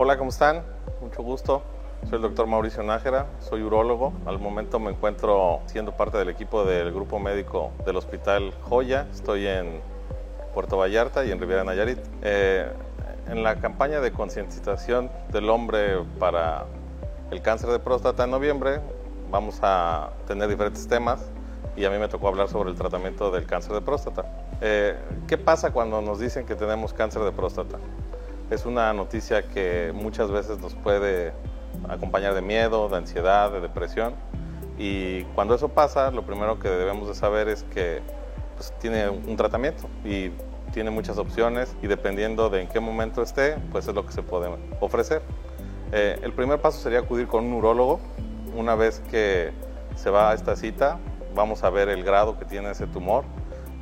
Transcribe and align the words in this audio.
Hola, 0.00 0.16
¿cómo 0.16 0.30
están? 0.30 0.62
Mucho 1.00 1.24
gusto. 1.24 1.60
Soy 2.04 2.18
el 2.18 2.22
doctor 2.22 2.46
Mauricio 2.46 2.84
Nájera, 2.84 3.26
soy 3.40 3.62
urólogo. 3.62 4.12
Al 4.26 4.38
momento 4.38 4.78
me 4.78 4.92
encuentro 4.92 5.58
siendo 5.66 5.90
parte 5.90 6.16
del 6.18 6.28
equipo 6.28 6.64
del 6.64 6.92
grupo 6.92 7.18
médico 7.18 7.72
del 7.84 7.96
Hospital 7.96 8.54
Joya. 8.62 9.08
Estoy 9.12 9.48
en 9.48 9.80
Puerto 10.54 10.76
Vallarta 10.76 11.24
y 11.24 11.32
en 11.32 11.40
Riviera 11.40 11.64
Nayarit. 11.64 11.98
Eh, 12.22 12.70
en 13.26 13.42
la 13.42 13.56
campaña 13.56 14.00
de 14.00 14.12
concientización 14.12 15.10
del 15.32 15.50
hombre 15.50 16.04
para 16.20 16.66
el 17.32 17.42
cáncer 17.42 17.70
de 17.70 17.80
próstata 17.80 18.22
en 18.22 18.30
noviembre 18.30 18.80
vamos 19.32 19.58
a 19.62 20.10
tener 20.28 20.48
diferentes 20.48 20.86
temas 20.86 21.28
y 21.74 21.86
a 21.86 21.90
mí 21.90 21.98
me 21.98 22.06
tocó 22.06 22.28
hablar 22.28 22.46
sobre 22.46 22.70
el 22.70 22.76
tratamiento 22.76 23.32
del 23.32 23.46
cáncer 23.46 23.72
de 23.72 23.80
próstata. 23.80 24.24
Eh, 24.60 24.96
¿Qué 25.26 25.38
pasa 25.38 25.72
cuando 25.72 26.00
nos 26.00 26.20
dicen 26.20 26.46
que 26.46 26.54
tenemos 26.54 26.92
cáncer 26.92 27.22
de 27.22 27.32
próstata? 27.32 27.78
Es 28.50 28.64
una 28.64 28.94
noticia 28.94 29.46
que 29.46 29.92
muchas 29.94 30.30
veces 30.30 30.58
nos 30.58 30.74
puede 30.74 31.34
acompañar 31.86 32.32
de 32.34 32.40
miedo, 32.40 32.88
de 32.88 32.96
ansiedad, 32.96 33.52
de 33.52 33.60
depresión. 33.60 34.14
Y 34.78 35.24
cuando 35.34 35.54
eso 35.54 35.68
pasa, 35.68 36.10
lo 36.10 36.22
primero 36.22 36.58
que 36.58 36.70
debemos 36.70 37.08
de 37.08 37.14
saber 37.14 37.48
es 37.48 37.64
que 37.64 38.00
pues, 38.56 38.72
tiene 38.80 39.10
un 39.10 39.36
tratamiento 39.36 39.86
y 40.02 40.30
tiene 40.72 40.90
muchas 40.90 41.18
opciones 41.18 41.76
y 41.82 41.88
dependiendo 41.88 42.48
de 42.48 42.62
en 42.62 42.68
qué 42.68 42.80
momento 42.80 43.20
esté, 43.20 43.56
pues 43.70 43.86
es 43.86 43.94
lo 43.94 44.06
que 44.06 44.12
se 44.12 44.22
puede 44.22 44.48
ofrecer. 44.80 45.20
Eh, 45.92 46.18
el 46.22 46.32
primer 46.32 46.58
paso 46.58 46.78
sería 46.80 47.00
acudir 47.00 47.26
con 47.26 47.44
un 47.44 47.52
urólogo. 47.52 48.00
Una 48.56 48.74
vez 48.76 49.02
que 49.10 49.52
se 49.94 50.08
va 50.08 50.30
a 50.30 50.34
esta 50.34 50.56
cita, 50.56 50.98
vamos 51.34 51.64
a 51.64 51.70
ver 51.70 51.90
el 51.90 52.02
grado 52.02 52.38
que 52.38 52.46
tiene 52.46 52.70
ese 52.70 52.86
tumor. 52.86 53.24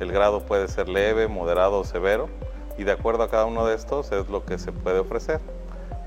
El 0.00 0.10
grado 0.10 0.40
puede 0.40 0.68
ser 0.68 0.88
leve, 0.88 1.28
moderado 1.28 1.80
o 1.80 1.84
severo 1.84 2.30
y 2.76 2.84
de 2.84 2.92
acuerdo 2.92 3.22
a 3.22 3.28
cada 3.28 3.46
uno 3.46 3.66
de 3.66 3.74
estos 3.74 4.12
es 4.12 4.28
lo 4.28 4.44
que 4.44 4.58
se 4.58 4.72
puede 4.72 4.98
ofrecer. 4.98 5.40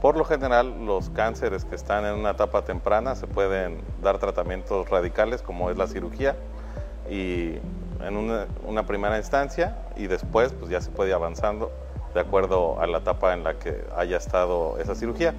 Por 0.01 0.15
lo 0.15 0.25
general, 0.25 0.85
los 0.85 1.09
cánceres 1.09 1.65
que 1.65 1.75
están 1.75 2.05
en 2.05 2.13
una 2.13 2.31
etapa 2.31 2.63
temprana 2.63 3.15
se 3.15 3.25
pueden 3.25 3.81
dar 4.01 4.19
tratamientos 4.19 4.89
radicales 4.89 5.41
como 5.41 5.71
es 5.71 5.77
la 5.77 5.87
cirugía 5.87 6.35
y 7.09 7.55
en 8.01 8.15
una, 8.15 8.85
primera 8.85 9.17
instancia 9.17 9.75
y 9.95 10.07
después 10.07 10.53
pues 10.53 10.69
ya 10.69 10.81
se 10.81 10.91
puede 10.91 11.09
ir 11.09 11.15
avanzando 11.15 11.71
de 12.13 12.19
acuerdo 12.19 12.79
a 12.79 12.85
la 12.85 12.99
etapa 12.99 13.33
en 13.33 13.43
la 13.43 13.55
que 13.55 13.85
haya 13.95 14.17
estado 14.17 14.77
esa 14.77 14.93
cirugía. 14.93 15.33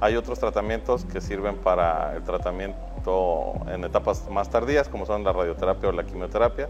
Hay 0.00 0.14
otros 0.14 0.38
tratamientos 0.38 1.04
que 1.04 1.20
sirven 1.20 1.56
para 1.56 2.14
el 2.14 2.22
tratamiento 2.22 3.54
en 3.68 3.84
etapas 3.84 4.28
más 4.30 4.50
tardías 4.50 4.88
como 4.88 5.06
son 5.06 5.24
la 5.24 5.32
radioterapia 5.32 5.88
o 5.88 5.92
la 5.92 6.04
quimioterapia. 6.04 6.68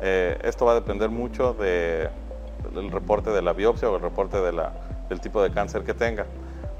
Eh, 0.00 0.38
esto 0.42 0.66
va 0.66 0.72
a 0.72 0.74
depender 0.74 1.08
mucho 1.08 1.54
de 1.54 2.10
el 2.74 2.90
reporte 2.90 3.30
de 3.30 3.42
la 3.42 3.52
biopsia 3.52 3.90
o 3.90 3.96
el 3.96 4.02
reporte 4.02 4.40
de 4.40 4.52
la, 4.52 4.72
del 5.08 5.20
tipo 5.20 5.42
de 5.42 5.50
cáncer 5.50 5.84
que 5.84 5.94
tenga. 5.94 6.26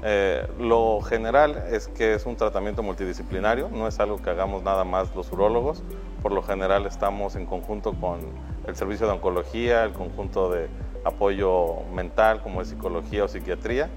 Eh, 0.03 0.47
lo 0.59 1.01
general 1.01 1.63
es 1.71 1.87
que 1.87 2.13
es 2.13 2.25
un 2.25 2.35
tratamiento 2.35 2.83
multidisciplinario, 2.83 3.69
no 3.69 3.87
es 3.87 3.99
algo 3.99 4.21
que 4.21 4.29
hagamos 4.29 4.63
nada 4.63 4.83
más 4.83 5.15
los 5.15 5.31
urólogos, 5.31 5.83
por 6.21 6.31
lo 6.31 6.43
general 6.43 6.85
estamos 6.85 7.35
en 7.35 7.45
conjunto 7.45 7.93
con 7.93 8.19
el 8.67 8.75
servicio 8.75 9.07
de 9.07 9.13
oncología, 9.13 9.83
el 9.83 9.93
conjunto 9.93 10.51
de 10.51 10.67
apoyo 11.03 11.83
mental 11.93 12.41
como 12.41 12.61
es 12.61 12.67
psicología 12.67 13.23
o 13.23 13.27
psiquiatría 13.27 13.89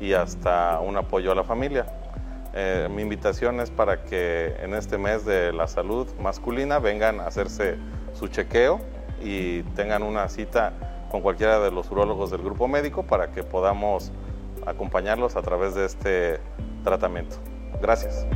y 0.00 0.12
hasta 0.12 0.80
un 0.80 0.96
apoyo 0.96 1.32
a 1.32 1.34
la 1.34 1.44
familia. 1.44 1.86
Eh, 2.54 2.88
mi 2.90 3.02
invitación 3.02 3.60
es 3.60 3.70
para 3.70 4.02
que 4.04 4.56
en 4.60 4.74
este 4.74 4.98
mes 4.98 5.24
de 5.24 5.52
la 5.52 5.66
salud 5.66 6.08
masculina 6.20 6.78
vengan 6.78 7.20
a 7.20 7.26
hacerse 7.26 7.76
su 8.14 8.28
chequeo 8.28 8.80
y 9.22 9.62
tengan 9.74 10.02
una 10.02 10.28
cita 10.28 10.72
con 11.16 11.22
cualquiera 11.22 11.58
de 11.60 11.70
los 11.70 11.90
urólogos 11.90 12.30
del 12.30 12.42
grupo 12.42 12.68
médico 12.68 13.02
para 13.02 13.32
que 13.32 13.42
podamos 13.42 14.12
acompañarlos 14.66 15.34
a 15.36 15.40
través 15.40 15.74
de 15.74 15.86
este 15.86 16.40
tratamiento. 16.84 17.36
Gracias. 17.80 18.26